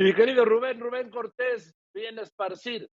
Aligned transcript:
Mi 0.00 0.14
querido 0.14 0.44
Rubén, 0.44 0.78
Rubén 0.78 1.10
Cortés, 1.10 1.74
viene 1.92 2.20
a 2.20 2.22
esparcir 2.22 2.88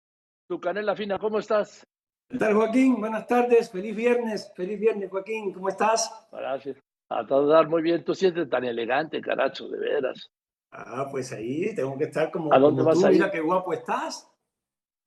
tu 0.50 0.60
canela 0.60 0.96
fina. 0.96 1.20
¿Cómo 1.20 1.38
estás? 1.38 1.86
¿Qué 2.28 2.40
tal, 2.40 2.56
Joaquín? 2.56 3.00
Buenas 3.00 3.28
tardes. 3.28 3.70
Feliz 3.72 3.96
viernes. 3.96 4.52
Feliz 4.56 4.80
viernes, 4.80 5.12
Joaquín. 5.12 5.54
¿Cómo 5.54 5.70
estás? 5.70 6.28
Gracias. 6.32 6.78
A 7.10 7.24
todo 7.28 7.46
dar 7.46 7.68
muy 7.70 7.84
bien. 7.84 8.04
Tú 8.04 8.16
sientes 8.16 8.50
tan 8.50 8.64
elegante, 8.64 9.22
caracho, 9.22 9.68
de 9.68 9.78
veras. 9.78 10.32
Ah, 10.72 11.08
pues 11.12 11.32
ahí 11.32 11.76
tengo 11.76 11.96
que 11.96 12.06
estar 12.06 12.32
como, 12.32 12.52
¿A 12.52 12.58
dónde 12.58 12.80
como 12.82 12.90
vas 12.90 13.00
tú. 13.00 13.06
a 13.06 13.12
ir? 13.12 13.18
Mira 13.18 13.32
qué 13.32 13.40
guapo 13.40 13.72
estás. 13.74 14.28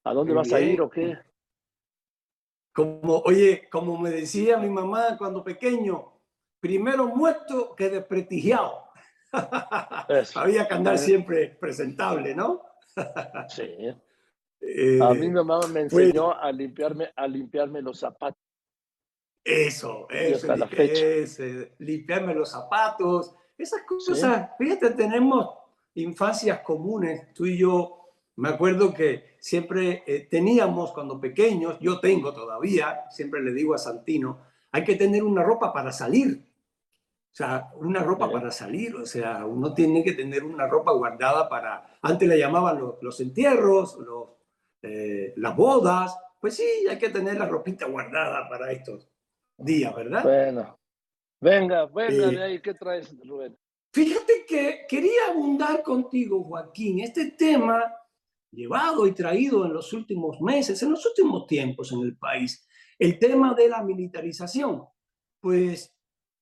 ¿A 0.04 0.14
dónde 0.14 0.32
Muy 0.32 0.38
vas 0.38 0.52
a 0.52 0.60
ir 0.60 0.80
o 0.80 0.88
qué? 0.88 1.18
Como, 2.72 3.18
oye, 3.24 3.68
como 3.68 3.98
me 3.98 4.10
decía 4.10 4.56
mi 4.56 4.70
mamá 4.70 5.18
cuando 5.18 5.42
pequeño, 5.42 6.12
primero 6.60 7.08
muerto 7.08 7.74
que 7.74 7.90
desprestigiado. 7.90 8.87
Eso. 10.08 10.40
Había 10.40 10.66
que 10.66 10.74
andar 10.74 10.94
Eh. 10.94 10.98
siempre 10.98 11.48
presentable, 11.60 12.34
¿no? 12.34 12.62
Sí. 13.48 13.62
Eh, 14.60 14.98
A 15.00 15.14
mí 15.14 15.20
mi 15.20 15.30
mamá 15.30 15.60
me 15.68 15.84
pues- 15.88 16.06
enseñó 16.06 16.34
a 16.34 16.50
limpiarme, 16.50 17.10
a 17.14 17.26
limpiarme 17.28 17.80
los 17.82 17.98
zapatos. 18.00 18.40
Eso, 19.44 20.08
eso, 20.10 20.54
la 20.56 20.66
fecha. 20.66 21.06
ese, 21.06 21.72
limpiarme 21.78 22.34
los 22.34 22.50
zapatos, 22.50 23.34
esas 23.56 23.82
cosas. 23.84 24.50
Fíjate, 24.58 24.90
tenemos 24.90 25.54
infancias 25.94 26.60
comunes, 26.60 27.32
tú 27.32 27.46
y 27.46 27.56
yo. 27.56 27.94
Me 28.36 28.50
acuerdo 28.50 28.92
que 28.92 29.36
siempre 29.40 30.04
eh, 30.06 30.28
teníamos 30.30 30.92
cuando 30.92 31.20
pequeños, 31.20 31.78
yo 31.80 31.98
tengo 31.98 32.32
todavía, 32.34 33.04
siempre 33.10 33.40
le 33.42 33.52
digo 33.52 33.74
a 33.74 33.78
Santino, 33.78 34.40
hay 34.70 34.84
que 34.84 34.96
tener 34.96 35.22
una 35.24 35.42
ropa 35.42 35.72
para 35.72 35.92
salir. 35.92 36.44
Sea, 37.38 37.70
una 37.76 38.02
ropa 38.02 38.28
para 38.32 38.50
salir, 38.50 38.96
o 38.96 39.06
sea, 39.06 39.46
uno 39.46 39.72
tiene 39.72 40.02
que 40.02 40.12
tener 40.12 40.42
una 40.42 40.66
ropa 40.66 40.90
guardada 40.90 41.48
para, 41.48 41.96
antes 42.02 42.28
le 42.28 42.36
llamaban 42.36 42.80
los, 42.80 43.00
los 43.00 43.20
entierros, 43.20 43.96
los, 44.00 44.30
eh, 44.82 45.34
las 45.36 45.54
bodas, 45.54 46.16
pues 46.40 46.56
sí, 46.56 46.66
hay 46.90 46.98
que 46.98 47.10
tener 47.10 47.38
la 47.38 47.46
ropita 47.46 47.86
guardada 47.86 48.48
para 48.48 48.72
estos 48.72 49.08
días, 49.56 49.94
¿verdad? 49.94 50.24
Bueno. 50.24 50.80
Venga, 51.40 51.86
venga 51.86 52.26
Eh. 52.26 52.34
de 52.34 52.42
ahí. 52.42 52.60
¿Qué 52.60 52.74
traes, 52.74 53.16
Rubén? 53.24 53.56
Fíjate 53.94 54.44
que 54.44 54.84
quería 54.88 55.28
abundar 55.30 55.84
contigo, 55.84 56.42
Joaquín, 56.42 56.98
este 56.98 57.30
tema 57.30 57.94
llevado 58.50 59.06
y 59.06 59.12
traído 59.12 59.64
en 59.64 59.74
los 59.74 59.92
últimos 59.92 60.40
meses, 60.40 60.82
en 60.82 60.90
los 60.90 61.06
últimos 61.06 61.46
tiempos 61.46 61.92
en 61.92 62.00
el 62.00 62.16
país, 62.16 62.66
el 62.98 63.16
tema 63.16 63.54
de 63.54 63.68
la 63.68 63.84
militarización. 63.84 64.88
Pues 65.40 65.94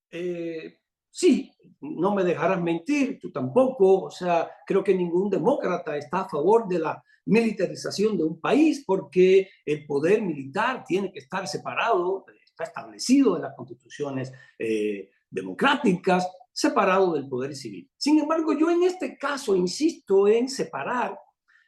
eh, 0.09 0.79
sí, 1.17 1.51
no 1.81 2.13
me 2.13 2.23
dejarás 2.23 2.61
mentir, 2.61 3.17
tú 3.19 3.31
tampoco, 3.31 4.03
o 4.03 4.11
sea, 4.11 4.51
creo 4.67 4.83
que 4.83 4.93
ningún 4.93 5.31
demócrata 5.31 5.97
está 5.97 6.21
a 6.21 6.29
favor 6.29 6.67
de 6.67 6.77
la 6.77 7.03
militarización 7.25 8.15
de 8.15 8.23
un 8.23 8.39
país 8.39 8.83
porque 8.85 9.49
el 9.65 9.87
poder 9.87 10.21
militar 10.21 10.83
tiene 10.85 11.11
que 11.11 11.19
estar 11.19 11.47
separado, 11.47 12.23
está 12.45 12.65
establecido 12.65 13.35
en 13.35 13.41
las 13.41 13.55
constituciones 13.55 14.31
eh, 14.59 15.09
democráticas, 15.27 16.29
separado 16.53 17.13
del 17.13 17.27
poder 17.27 17.55
civil. 17.55 17.89
Sin 17.97 18.19
embargo, 18.19 18.53
yo 18.53 18.69
en 18.69 18.83
este 18.83 19.17
caso 19.17 19.55
insisto 19.55 20.27
en 20.27 20.47
separar. 20.47 21.17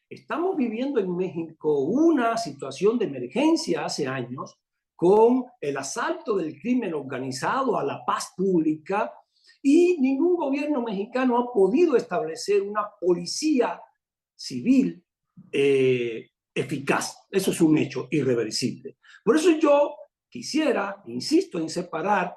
Estamos 0.08 0.58
viviendo 0.58 1.00
en 1.00 1.16
México 1.16 1.80
una 1.82 2.38
situación 2.38 3.00
de 3.00 3.06
emergencia 3.06 3.86
hace 3.86 4.08
años 4.08 4.60
con 4.96 5.46
el 5.62 5.78
asalto 5.78 6.36
del 6.38 6.60
crimen 6.60 6.94
organizado 6.94 7.80
a 7.80 7.84
la 7.84 8.04
paz 8.06 8.34
pública 8.36 9.12
y 9.62 9.98
ningún 10.00 10.36
gobierno 10.36 10.82
mexicano 10.82 11.38
ha 11.38 11.52
podido 11.52 11.96
establecer 11.96 12.62
una 12.62 12.88
policía 13.00 13.82
civil 14.36 15.04
eh, 15.52 16.30
eficaz. 16.54 17.18
Eso 17.30 17.52
es 17.52 17.62
un 17.62 17.78
hecho 17.78 18.08
irreversible. 18.12 18.98
Por 19.24 19.36
eso 19.36 19.52
yo 19.60 19.96
quisiera, 20.30 21.04
insisto, 21.08 21.60
en 21.60 21.70
separar 21.70 22.36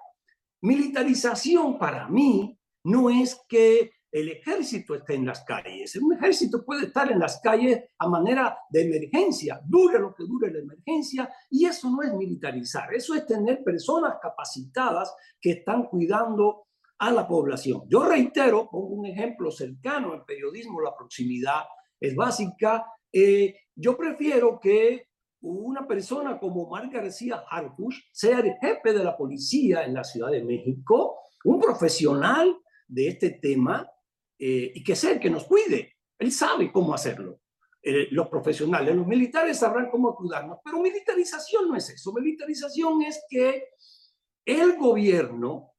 militarización 0.63 1.79
para 1.79 2.09
mí 2.09 2.59
no 2.85 3.11
es 3.11 3.41
que 3.49 3.93
el 4.13 4.29
ejército 4.29 4.95
esté 4.95 5.15
en 5.15 5.27
las 5.27 5.43
calles. 5.43 5.97
Un 5.97 6.15
ejército 6.15 6.65
puede 6.65 6.87
estar 6.87 7.11
en 7.11 7.19
las 7.19 7.41
calles 7.41 7.85
a 7.99 8.09
manera 8.09 8.59
de 8.71 8.83
emergencia, 8.83 9.61
dure 9.65 9.99
lo 9.99 10.15
que 10.15 10.25
dure 10.25 10.53
la 10.53 10.59
emergencia, 10.59 11.31
y 11.51 11.65
eso 11.65 11.91
no 11.91 12.03
es 12.03 12.13
militarizar, 12.13 12.93
eso 12.93 13.15
es 13.15 13.25
tener 13.25 13.65
personas 13.65 14.17
capacitadas 14.21 15.15
que 15.41 15.53
están 15.53 15.85
cuidando 15.85 16.67
a 17.03 17.11
la 17.11 17.27
población. 17.27 17.83
Yo 17.89 18.05
reitero, 18.05 18.71
pongo 18.71 18.95
un 18.95 19.07
ejemplo 19.07 19.51
cercano 19.51 20.13
al 20.13 20.25
periodismo, 20.25 20.81
la 20.81 20.95
proximidad 20.97 21.65
es 21.99 22.15
básica. 22.15 22.87
Eh, 23.13 23.57
yo 23.75 23.97
prefiero 23.97 24.61
que 24.61 25.09
una 25.41 25.85
persona 25.85 26.39
como 26.39 26.63
Omar 26.63 26.89
García 26.89 27.43
Harfuch 27.51 27.97
sea 28.13 28.39
el 28.39 28.55
jefe 28.61 28.93
de 28.93 29.03
la 29.03 29.17
policía 29.17 29.85
en 29.85 29.95
la 29.95 30.05
Ciudad 30.05 30.31
de 30.31 30.45
México, 30.45 31.19
un 31.45 31.59
profesional 31.59 32.57
de 32.87 33.09
este 33.09 33.31
tema 33.31 33.85
eh, 34.39 34.71
y 34.73 34.85
que 34.85 34.95
sea 34.95 35.11
el 35.11 35.19
que 35.19 35.31
nos 35.31 35.43
cuide. 35.43 35.97
Él 36.21 36.31
sabe 36.31 36.71
cómo 36.71 36.95
hacerlo. 36.95 37.41
Eh, 37.83 38.07
los 38.13 38.29
profesionales, 38.29 38.95
los 38.95 39.09
militares 39.09 39.59
sabrán 39.59 39.91
cómo 39.91 40.15
cuidarnos, 40.15 40.59
pero 40.65 40.79
militarización 40.79 41.67
no 41.67 41.75
es 41.75 41.91
eso. 41.91 42.13
Militarización 42.13 43.03
es 43.03 43.25
que 43.29 43.65
el 44.45 44.77
gobierno, 44.77 45.72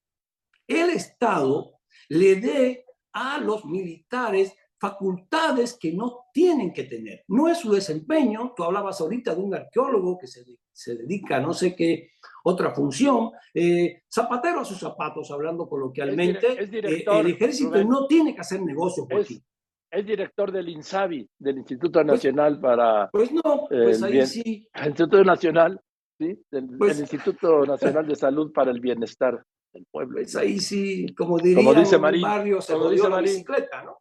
el 0.67 0.89
Estado, 0.91 1.79
le 2.09 2.35
dé 2.37 2.85
a 3.13 3.37
los 3.39 3.65
militares 3.65 4.55
facultades 4.79 5.77
que 5.79 5.93
no 5.93 6.25
tienen 6.33 6.73
que 6.73 6.83
tener. 6.83 7.23
No 7.27 7.47
es 7.47 7.59
su 7.59 7.71
desempeño. 7.71 8.53
Tú 8.55 8.63
hablabas 8.63 8.99
ahorita 8.99 9.33
de 9.33 9.41
un 9.41 9.55
arqueólogo 9.55 10.17
que 10.17 10.27
se, 10.27 10.43
se 10.71 10.95
dedica 10.97 11.37
a 11.37 11.39
no 11.39 11.53
sé 11.53 11.73
qué 11.75 12.09
otra 12.43 12.71
función. 12.73 13.31
Eh, 13.53 14.01
zapatero 14.13 14.59
a 14.59 14.65
sus 14.65 14.79
zapatos, 14.79 15.31
hablando 15.31 15.67
coloquialmente. 15.69 16.61
Es, 16.63 16.69
director, 16.69 17.15
eh, 17.15 17.19
el 17.21 17.27
ejército 17.35 17.69
Rubén. 17.71 17.87
no 17.89 18.07
tiene 18.07 18.35
que 18.35 18.41
hacer 18.41 18.61
negocio, 18.61 19.05
Es, 19.09 19.15
Joaquín. 19.15 19.43
es 19.89 20.05
director 20.05 20.51
del 20.51 20.67
INSABI, 20.69 21.29
del 21.39 21.57
Instituto 21.59 22.03
Nacional 22.03 22.59
para 22.59 23.09
Pues 23.11 23.31
no, 23.31 23.67
pues 23.69 24.03
ahí 24.03 24.11
bien. 24.11 24.27
sí. 24.27 24.67
el 24.73 24.87
Instituto 24.87 25.23
Nacional, 25.23 25.79
¿sí? 26.19 26.43
Del, 26.51 26.77
Pues- 26.77 26.95
el 26.97 27.01
Instituto 27.03 27.65
Nacional 27.65 28.05
de 28.05 28.15
Salud 28.17 28.51
para 28.51 28.71
el 28.71 28.81
Bienestar 28.81 29.41
del 29.73 29.85
Pueblo. 29.91 30.15
Pues 30.15 30.35
ahí 30.35 30.59
sí, 30.59 31.13
como 31.15 31.37
dirían 31.39 31.65
Como 31.65 31.73
dice 31.79 31.97
Marín, 31.97 32.23
el 32.25 32.31
barrio, 32.31 32.61
se 32.61 32.73
como 32.73 32.89
dice 32.89 33.03
la 33.03 33.09
Marín. 33.09 33.31
bicicleta, 33.31 33.83
¿no? 33.83 33.97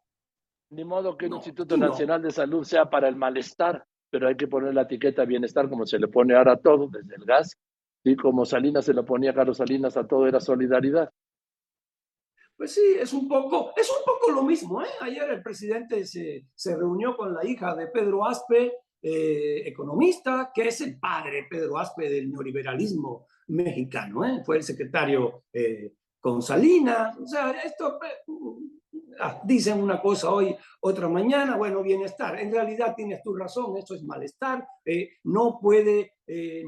Ni 0.71 0.85
modo 0.85 1.17
que 1.17 1.27
un 1.27 1.31
No, 1.31 1.37
Instituto 1.37 1.75
aquí 1.75 1.81
no. 1.81 1.89
Nacional 1.89 2.23
de 2.23 2.31
Salud 2.31 2.65
sea 2.65 2.89
para 2.89 3.09
el 3.09 3.17
malestar, 3.17 3.85
pero 4.11 4.29
hay 4.29 4.37
que 4.37 4.49
poner 4.49 4.75
la 4.75 4.83
etiqueta 4.83 5.25
bienestar 5.25 5.69
como 5.69 5.87
se 5.87 5.99
le 5.99 6.09
pone 6.09 6.35
ahora 6.35 6.53
a 6.53 6.57
todo, 6.57 6.89
desde 6.89 7.15
el 7.17 7.25
gas, 7.25 7.59
¿sí? 8.05 8.17
como 8.17 8.45
Salinas 8.45 8.85
se 8.85 8.95
lo 8.95 9.05
ponía 9.05 9.35
Carlos 9.35 9.59
Salinas 9.59 9.97
a 9.97 10.07
todo, 10.07 10.27
era 10.27 10.41
solidaridad. 10.41 11.11
Pues 12.57 12.73
sí, 12.75 12.95
es 12.99 13.13
un 13.13 13.29
poco, 13.29 13.73
es 13.77 13.91
un 13.91 14.05
poco 14.05 14.31
lo 14.31 14.43
mismo. 14.43 14.83
¿eh? 14.83 14.89
Ayer 15.01 15.29
el 15.31 15.43
presidente 15.43 16.05
se, 16.05 16.47
se 16.55 16.77
reunió 16.77 17.17
con 17.17 17.35
la 17.35 17.45
hija 17.45 17.75
de 17.75 17.89
Pedro 17.89 18.25
Aspe, 18.27 18.73
eh, 19.05 19.63
economista, 19.67 20.53
que 20.55 20.69
es 20.69 20.81
el 20.81 20.99
padre, 20.99 21.49
Pedro 21.51 21.77
Aspe, 21.77 22.09
del 22.09 22.31
neoliberalismo 22.31 23.27
mexicano. 23.49 24.25
¿eh? 24.25 24.43
Fue 24.45 24.59
el 24.59 24.63
secretario 24.63 25.45
eh. 25.53 25.93
O 26.25 26.41
sea, 26.41 27.51
esto 27.65 27.99
eh, 28.05 28.31
ah, 29.19 29.43
dicen 29.45 29.83
una 29.83 30.01
cosa 30.01 30.31
hoy, 30.31 30.55
otra 30.81 31.09
mañana, 31.09 31.57
bueno, 31.57 31.83
bienestar. 31.83 32.39
En 32.39 32.53
realidad 32.53 32.95
tienes 32.95 33.21
tu 33.25 33.35
razón, 33.35 33.77
eso 33.77 33.97
es 33.97 34.05
malestar. 34.05 34.65
no, 35.25 35.59
puede, 35.61 36.19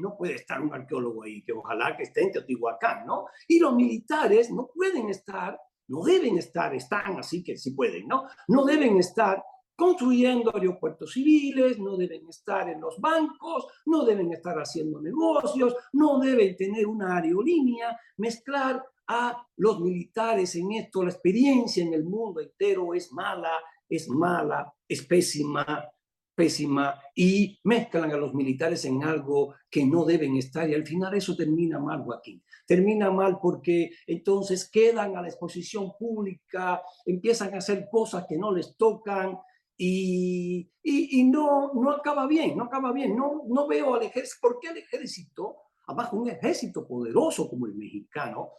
no 0.01 0.17
puede 0.17 0.35
estar 0.35 0.61
un 0.61 0.73
arqueólogo 0.73 1.23
ahí, 1.23 1.41
que 1.41 1.53
ojalá 1.53 1.95
que 1.95 2.03
esté 2.03 2.23
en 2.23 2.33
Teotihuacán, 2.33 3.05
¿no? 3.05 3.27
Y 3.47 3.59
los 3.59 3.73
militares 3.73 4.51
no 4.51 4.67
pueden 4.73 5.09
estar 5.09 5.57
no 5.87 6.03
deben 6.03 6.37
estar, 6.37 6.73
están 6.73 7.19
así 7.19 7.43
que 7.43 7.57
sí 7.57 7.71
pueden, 7.71 8.07
¿no? 8.07 8.25
No 8.47 8.65
deben 8.65 8.97
estar 8.97 9.43
construyendo 9.75 10.55
aeropuertos 10.55 11.13
civiles, 11.13 11.79
no 11.79 11.97
deben 11.97 12.27
estar 12.29 12.69
en 12.69 12.79
los 12.79 12.99
bancos, 12.99 13.67
no 13.85 14.05
deben 14.05 14.31
estar 14.31 14.57
haciendo 14.57 15.01
negocios, 15.01 15.75
no 15.93 16.19
deben 16.19 16.55
tener 16.55 16.87
una 16.87 17.17
aerolínea, 17.17 17.97
mezclar 18.17 18.83
a 19.07 19.45
los 19.57 19.79
militares 19.81 20.55
en 20.55 20.71
esto, 20.73 21.03
la 21.03 21.11
experiencia 21.11 21.83
en 21.83 21.93
el 21.93 22.03
mundo 22.03 22.41
entero 22.41 22.93
es 22.93 23.11
mala, 23.11 23.51
es 23.87 24.09
mala, 24.09 24.73
es 24.87 25.05
pésima, 25.05 25.85
pésima, 26.33 26.99
y 27.15 27.59
mezclan 27.63 28.11
a 28.11 28.17
los 28.17 28.33
militares 28.33 28.83
en 28.85 29.03
algo 29.03 29.55
que 29.69 29.85
no 29.85 30.05
deben 30.05 30.35
estar, 30.37 30.69
y 30.69 30.73
al 30.73 30.85
final 30.85 31.13
eso 31.13 31.35
termina 31.35 31.79
mal, 31.79 32.03
Joaquín. 32.03 32.43
Termina 32.65 33.11
mal 33.11 33.37
porque 33.39 33.91
entonces 34.07 34.69
quedan 34.69 35.15
a 35.15 35.21
la 35.21 35.27
exposición 35.27 35.93
pública, 35.97 36.81
empiezan 37.05 37.53
a 37.53 37.59
hacer 37.59 37.87
cosas 37.91 38.25
que 38.27 38.37
no 38.37 38.51
les 38.51 38.75
tocan 38.75 39.37
y, 39.77 40.71
y, 40.83 41.19
y 41.19 41.23
no, 41.25 41.73
no 41.73 41.91
acaba 41.91 42.27
bien, 42.27 42.57
no 42.57 42.65
acaba 42.65 42.91
bien. 42.91 43.15
No, 43.15 43.43
no 43.47 43.67
veo 43.67 43.95
al 43.95 44.03
ejército, 44.03 44.39
¿por 44.41 44.59
qué 44.59 44.69
ejército 44.69 45.57
abajo 45.87 46.17
un 46.17 46.29
ejército 46.29 46.87
poderoso 46.87 47.49
como 47.49 47.65
el 47.65 47.75
mexicano. 47.75 48.51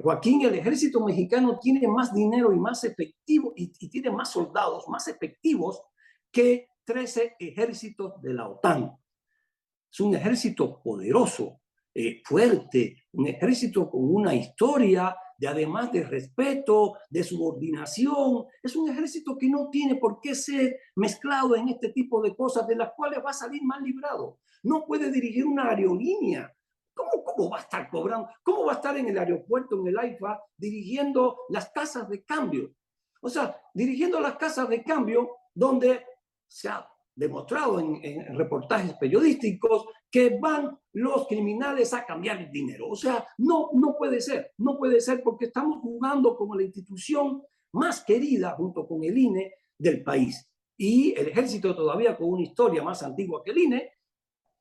Joaquín, 0.00 0.42
el 0.42 0.54
ejército 0.54 1.04
mexicano 1.04 1.58
tiene 1.60 1.86
más 1.88 2.14
dinero 2.14 2.52
y 2.52 2.58
más 2.58 2.84
efectivo 2.84 3.52
y, 3.56 3.68
tiene 3.88 4.10
más 4.10 4.30
soldados, 4.30 4.88
más 4.88 5.08
efectivos 5.08 5.82
que 6.30 6.68
13 6.84 7.36
ejércitos 7.38 8.20
de 8.20 8.34
la 8.34 8.48
OTAN. 8.48 8.96
Es 9.90 10.00
un 10.00 10.14
ejército 10.14 10.80
poderoso, 10.82 11.60
eh, 11.94 12.22
fuerte, 12.24 13.04
un 13.12 13.28
ejército 13.28 13.88
con 13.90 14.02
una 14.02 14.34
historia 14.34 15.16
de 15.38 15.48
además 15.48 15.92
de 15.92 16.04
respeto, 16.04 16.94
de 17.10 17.22
subordinación. 17.24 18.46
Es 18.62 18.76
un 18.76 18.88
ejército 18.88 19.36
que 19.38 19.48
no 19.48 19.68
tiene 19.70 19.96
por 19.96 20.20
qué 20.20 20.34
ser 20.34 20.78
mezclado 20.96 21.56
en 21.56 21.68
este 21.68 21.90
tipo 21.90 22.22
de 22.22 22.34
cosas 22.34 22.66
de 22.66 22.76
las 22.76 22.92
cuales 22.96 23.20
va 23.24 23.30
a 23.30 23.34
salir 23.34 23.62
mal 23.62 23.82
librado. 23.82 24.38
No 24.62 24.84
puede 24.86 25.10
dirigir 25.10 25.44
una 25.46 25.70
aerolínea. 25.70 26.52
¿Cómo, 26.94 27.24
¿Cómo 27.24 27.50
va 27.50 27.58
a 27.58 27.62
estar 27.62 27.90
cobrando? 27.90 28.28
¿Cómo 28.42 28.66
va 28.66 28.72
a 28.72 28.76
estar 28.76 28.96
en 28.96 29.08
el 29.08 29.18
aeropuerto, 29.18 29.80
en 29.80 29.88
el 29.88 29.98
AIFA, 29.98 30.40
dirigiendo 30.56 31.38
las 31.48 31.70
casas 31.70 32.08
de 32.08 32.24
cambio? 32.24 32.72
O 33.20 33.28
sea, 33.28 33.58
dirigiendo 33.72 34.20
las 34.20 34.36
casas 34.36 34.68
de 34.68 34.84
cambio 34.84 35.30
donde 35.54 36.04
se 36.46 36.68
ha 36.68 36.86
demostrado 37.16 37.80
en, 37.80 38.36
reportajes 38.36 38.94
periodísticos 38.94 39.86
que 40.14 40.38
van 40.40 40.78
los 40.92 41.26
criminales 41.26 41.92
a 41.92 42.06
cambiar 42.06 42.40
el 42.40 42.52
dinero. 42.52 42.88
O 42.88 42.94
sea, 42.94 43.26
no, 43.38 43.70
no 43.72 43.96
puede 43.98 44.20
ser, 44.20 44.52
no 44.58 44.78
puede 44.78 45.00
ser 45.00 45.24
porque 45.24 45.46
estamos 45.46 45.80
jugando 45.80 46.36
como 46.36 46.54
la 46.54 46.62
institución 46.62 47.42
más 47.72 48.04
querida 48.04 48.52
junto 48.52 48.86
con 48.86 49.02
el 49.02 49.18
INE 49.18 49.54
del 49.76 50.04
país. 50.04 50.48
Y 50.76 51.18
el 51.18 51.30
ejército 51.30 51.74
todavía 51.74 52.16
con 52.16 52.28
una 52.28 52.42
historia 52.42 52.84
más 52.84 53.02
antigua 53.02 53.42
que 53.44 53.50
el 53.50 53.58
INE. 53.58 53.90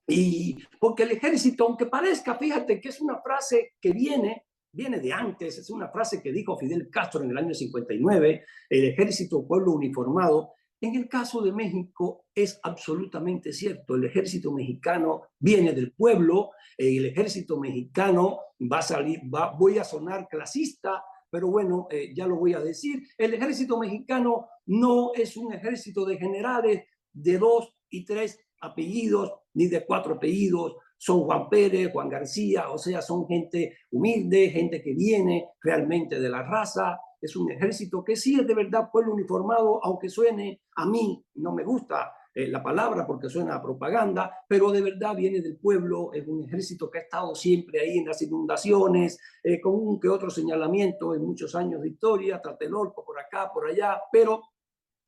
Y 0.08 0.58
porque 0.80 1.04
el 1.04 1.12
ejército, 1.12 1.66
aunque 1.66 1.86
parezca, 1.86 2.34
fíjate 2.34 2.82
que 2.82 2.90
es 2.90 3.00
una 3.00 3.22
frase 3.22 3.74
que 3.80 3.92
viene 3.92 4.48
viene 4.76 5.00
de 5.00 5.14
antes, 5.14 5.60
es 5.60 5.70
una 5.70 5.88
frase 5.90 6.20
que 6.20 6.32
dijo 6.32 6.58
Fidel 6.58 6.90
Castro 6.90 7.22
en 7.22 7.30
el 7.30 7.38
año 7.38 7.54
59, 7.54 8.44
el 8.72 8.86
ejército 8.86 9.46
pueblo 9.46 9.74
uniformado, 9.74 10.54
en 10.84 10.96
el 10.96 11.08
caso 11.08 11.42
de 11.42 11.54
México 11.54 12.26
es 12.36 12.60
absolutamente 12.62 13.54
cierto. 13.54 13.96
El 13.96 14.04
ejército 14.04 14.52
mexicano 14.52 15.22
viene 15.40 15.72
del 15.72 15.94
pueblo, 15.94 16.52
el 16.78 17.06
ejército 17.06 17.58
mexicano 17.58 18.40
va 18.60 18.80
a 18.80 18.82
salir, 18.82 19.22
voy 19.58 19.78
a 19.78 19.86
sonar 19.86 20.28
clasista, 20.28 21.02
pero 21.30 21.48
bueno, 21.48 21.88
eh, 21.90 22.14
ya 22.14 22.28
lo 22.28 22.36
voy 22.36 22.54
a 22.54 22.60
decir. 22.60 23.02
El 23.18 23.34
ejército 23.34 23.80
mexicano 23.80 24.50
no 24.66 25.14
es 25.14 25.38
un 25.38 25.54
ejército 25.54 26.04
de 26.04 26.18
generales 26.18 26.84
de 27.14 27.38
dos 27.38 27.74
y 27.90 28.04
tres 28.04 28.38
apellidos, 28.60 29.32
ni 29.54 29.68
de 29.68 29.86
cuatro 29.86 30.16
apellidos. 30.16 30.76
Son 30.98 31.22
Juan 31.22 31.48
Pérez, 31.48 31.94
Juan 31.94 32.10
García, 32.10 32.70
o 32.70 32.78
sea, 32.78 33.02
son 33.02 33.26
gente 33.26 33.78
humilde, 33.90 34.50
gente 34.50 34.84
que 34.84 34.94
viene 34.94 35.46
realmente 35.62 36.20
de 36.20 36.30
la 36.30 36.44
raza, 36.44 36.98
es 37.24 37.36
un 37.38 37.50
ejército 37.50 38.04
que 38.04 38.16
sí 38.16 38.38
es 38.40 38.46
de 38.46 38.54
verdad 38.54 38.90
pueblo 38.92 39.14
uniformado, 39.14 39.84
aunque 39.84 40.10
suene 40.10 40.62
a 40.76 40.86
mí, 40.86 41.26
no 41.36 41.54
me 41.54 41.64
gusta 41.64 42.14
eh, 42.36 42.48
la 42.48 42.62
palabra 42.62 43.08
porque 43.08 43.30
suena 43.30 43.56
a 43.56 43.62
propaganda, 43.62 44.44
pero 44.48 44.72
de 44.72 44.82
verdad 44.82 45.16
viene 45.16 45.40
del 45.40 45.58
pueblo, 45.58 46.12
es 46.14 46.28
un 46.28 46.44
ejército 46.44 46.90
que 46.90 46.98
ha 46.98 47.02
estado 47.02 47.34
siempre 47.34 47.80
ahí 47.80 48.00
en 48.00 48.06
las 48.06 48.22
inundaciones, 48.22 49.20
eh, 49.42 49.62
con 49.62 49.76
un 49.76 50.00
que 50.00 50.10
otro 50.10 50.30
señalamiento 50.30 51.16
en 51.16 51.24
muchos 51.24 51.56
años 51.56 51.82
de 51.82 51.90
historia, 51.90 52.42
Tlatelolco 52.42 53.06
por 53.06 53.20
acá, 53.20 53.52
por 53.54 53.68
allá, 53.68 54.02
pero 54.12 54.42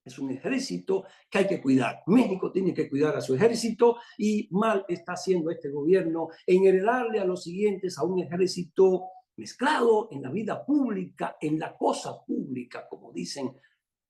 es 0.05 0.19
un 0.19 0.29
ejército 0.29 1.03
que 1.29 1.39
hay 1.39 1.47
que 1.47 1.61
cuidar. 1.61 2.03
México 2.05 2.51
tiene 2.51 2.73
que 2.73 2.87
cuidar 2.87 3.15
a 3.15 3.21
su 3.21 3.33
ejército 3.33 3.97
y 4.19 4.47
mal 4.51 4.85
está 4.87 5.13
haciendo 5.13 5.49
este 5.49 5.69
gobierno 5.69 6.27
en 6.45 6.65
heredarle 6.65 7.19
a 7.19 7.25
los 7.25 7.43
siguientes 7.43 7.97
a 7.97 8.03
un 8.03 8.19
ejército 8.19 9.07
mezclado 9.37 10.09
en 10.11 10.21
la 10.21 10.31
vida 10.31 10.65
pública, 10.65 11.37
en 11.39 11.59
la 11.59 11.75
cosa 11.75 12.23
pública, 12.25 12.87
como 12.89 13.11
dicen 13.11 13.51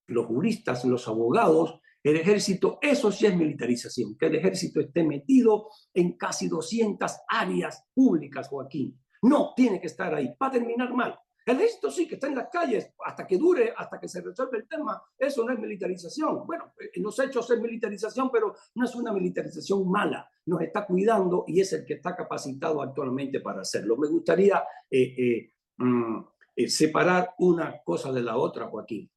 los 0.07 0.25
juristas, 0.27 0.85
los 0.85 1.07
abogados, 1.07 1.79
el 2.03 2.17
ejército, 2.17 2.77
eso 2.81 3.11
sí 3.11 3.25
es 3.25 3.35
militarización, 3.35 4.15
que 4.15 4.27
el 4.27 4.35
ejército 4.35 4.79
esté 4.79 5.03
metido 5.03 5.69
en 5.91 6.15
casi 6.15 6.47
200 6.47 7.11
áreas 7.27 7.83
públicas, 7.93 8.47
Joaquín. 8.47 9.01
No 9.23 9.53
tiene 9.55 9.81
que 9.81 9.87
estar 9.87 10.13
ahí, 10.13 10.27
va 10.39 10.47
a 10.47 10.51
terminar 10.51 10.93
mal. 10.93 11.17
El 11.45 11.57
ejército 11.57 11.91
sí 11.91 12.07
que 12.07 12.15
está 12.15 12.27
en 12.27 12.35
las 12.35 12.49
calles 12.49 12.91
hasta 13.05 13.27
que 13.27 13.37
dure, 13.37 13.71
hasta 13.77 13.99
que 13.99 14.07
se 14.07 14.19
resuelva 14.21 14.57
el 14.57 14.67
tema. 14.67 15.01
Eso 15.15 15.45
no 15.45 15.53
es 15.53 15.59
militarización. 15.59 16.45
Bueno, 16.47 16.73
en 16.77 17.03
los 17.03 17.19
hechos 17.19 17.49
es 17.51 17.61
militarización, 17.61 18.31
pero 18.31 18.55
no 18.73 18.85
es 18.85 18.95
una 18.95 19.13
militarización 19.13 19.87
mala. 19.89 20.27
Nos 20.47 20.61
está 20.61 20.87
cuidando 20.87 21.45
y 21.47 21.61
es 21.61 21.71
el 21.73 21.85
que 21.85 21.95
está 21.95 22.15
capacitado 22.15 22.81
actualmente 22.81 23.41
para 23.41 23.61
hacerlo. 23.61 23.95
Me 23.95 24.07
gustaría 24.07 24.63
eh, 24.89 25.15
eh, 25.17 25.53
mm, 25.77 26.19
eh, 26.55 26.67
separar 26.67 27.35
una 27.37 27.79
cosa 27.83 28.11
de 28.11 28.23
la 28.23 28.37
otra, 28.37 28.67
Joaquín. 28.67 29.07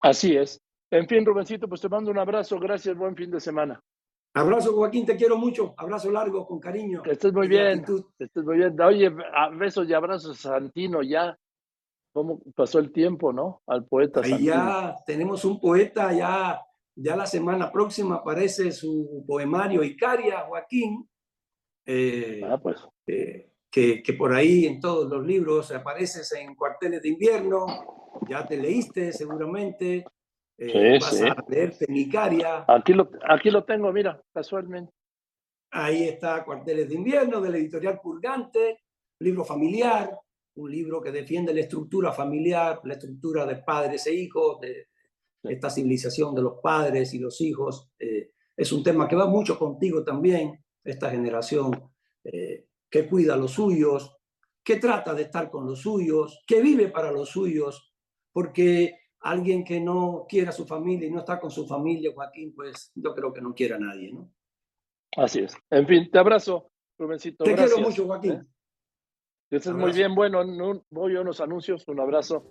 Así 0.00 0.34
es. 0.34 0.58
En 0.90 1.06
fin, 1.06 1.26
Rubencito, 1.26 1.68
pues 1.68 1.82
te 1.82 1.88
mando 1.90 2.10
un 2.10 2.18
abrazo. 2.18 2.58
Gracias. 2.58 2.96
Buen 2.96 3.14
fin 3.14 3.30
de 3.30 3.40
semana. 3.40 3.78
Abrazo, 4.32 4.74
Joaquín, 4.74 5.04
te 5.04 5.16
quiero 5.16 5.36
mucho. 5.36 5.74
Abrazo 5.76 6.10
largo, 6.10 6.46
con 6.46 6.60
cariño. 6.60 7.02
Que 7.02 7.12
estés 7.12 7.32
muy 7.32 7.48
bien. 7.48 7.84
Que 7.84 8.24
estés 8.24 8.44
muy 8.44 8.58
bien. 8.58 8.80
Oye, 8.80 9.12
besos 9.56 9.88
y 9.88 9.94
abrazos 9.94 10.38
Santino 10.38 11.02
ya. 11.02 11.36
¿Cómo 12.12 12.40
pasó 12.54 12.78
el 12.78 12.92
tiempo, 12.92 13.32
no? 13.32 13.62
Al 13.66 13.86
poeta 13.86 14.20
Ahí 14.22 14.46
ya 14.46 14.96
tenemos 15.06 15.44
un 15.44 15.60
poeta, 15.60 16.12
ya, 16.12 16.60
ya 16.96 17.14
la 17.14 17.26
semana 17.26 17.70
próxima 17.70 18.16
aparece 18.16 18.72
su 18.72 19.24
poemario 19.26 19.84
Icaria, 19.84 20.40
Joaquín. 20.40 21.08
Eh, 21.86 22.40
ah, 22.44 22.58
pues. 22.60 22.84
que, 23.06 24.02
que 24.02 24.12
por 24.14 24.32
ahí 24.32 24.66
en 24.66 24.80
todos 24.80 25.08
los 25.08 25.24
libros 25.24 25.70
apareces 25.72 26.32
en 26.32 26.54
cuarteles 26.54 27.02
de 27.02 27.10
invierno. 27.10 27.66
Ya 28.28 28.46
te 28.46 28.56
leíste 28.56 29.12
seguramente. 29.12 30.04
Eh, 30.62 30.98
vas 31.00 31.22
a 31.22 31.44
leerte 31.48 31.86
Nicaria. 31.88 32.66
Aquí 32.68 32.92
lo, 32.92 33.10
aquí 33.26 33.50
lo 33.50 33.64
tengo, 33.64 33.90
mira, 33.92 34.22
casualmente. 34.30 34.92
Ahí 35.70 36.04
está 36.04 36.44
Cuarteles 36.44 36.88
de 36.88 36.96
Invierno, 36.96 37.40
de 37.40 37.48
la 37.48 37.56
editorial 37.56 37.98
Purgante, 38.02 38.80
libro 39.20 39.42
familiar, 39.42 40.14
un 40.56 40.70
libro 40.70 41.00
que 41.00 41.12
defiende 41.12 41.54
la 41.54 41.60
estructura 41.60 42.12
familiar, 42.12 42.80
la 42.84 42.94
estructura 42.94 43.46
de 43.46 43.56
padres 43.56 44.06
e 44.06 44.14
hijos, 44.14 44.60
de 44.60 44.88
esta 45.44 45.70
civilización 45.70 46.34
de 46.34 46.42
los 46.42 46.60
padres 46.62 47.14
y 47.14 47.18
los 47.18 47.40
hijos. 47.40 47.90
Eh, 47.98 48.32
es 48.54 48.70
un 48.70 48.82
tema 48.82 49.08
que 49.08 49.16
va 49.16 49.26
mucho 49.26 49.58
contigo 49.58 50.04
también, 50.04 50.62
esta 50.84 51.10
generación 51.10 51.90
eh, 52.22 52.66
que 52.90 53.08
cuida 53.08 53.32
a 53.32 53.38
los 53.38 53.52
suyos, 53.52 54.14
que 54.62 54.76
trata 54.76 55.14
de 55.14 55.22
estar 55.22 55.50
con 55.50 55.64
los 55.64 55.80
suyos, 55.80 56.42
que 56.46 56.60
vive 56.60 56.88
para 56.88 57.10
los 57.10 57.30
suyos, 57.30 57.94
porque 58.30 58.98
alguien 59.20 59.64
que 59.64 59.80
no 59.80 60.26
quiera 60.28 60.50
a 60.50 60.52
su 60.52 60.66
familia 60.66 61.08
y 61.08 61.10
no 61.10 61.20
está 61.20 61.38
con 61.38 61.50
su 61.50 61.66
familia, 61.66 62.12
Joaquín, 62.14 62.54
pues 62.54 62.90
yo 62.94 63.14
creo 63.14 63.32
que 63.32 63.40
no 63.40 63.54
quiere 63.54 63.74
a 63.74 63.78
nadie, 63.78 64.12
¿no? 64.12 64.32
Así 65.16 65.40
es. 65.40 65.56
En 65.70 65.86
fin, 65.86 66.10
te 66.10 66.18
abrazo, 66.18 66.70
Rubencito. 66.98 67.44
Te 67.44 67.54
quiero 67.54 67.78
mucho, 67.78 68.06
Joaquín. 68.06 68.32
¿Eh? 68.32 68.42
Estés 69.50 69.74
muy 69.74 69.92
bien. 69.92 70.14
Bueno, 70.14 70.44
voy 70.90 71.16
a 71.16 71.20
unos 71.20 71.40
anuncios. 71.40 71.86
Un 71.88 72.00
abrazo. 72.00 72.46